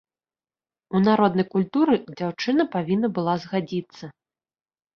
У 0.97 1.01
народнай 1.07 1.47
культуры 1.53 1.99
дзяўчына 2.17 2.67
павінна 2.79 3.07
была 3.21 3.39
згадзіцца. 3.47 4.05